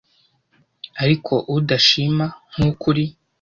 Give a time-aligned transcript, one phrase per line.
[1.03, 3.05] ariko udashima nkuko uri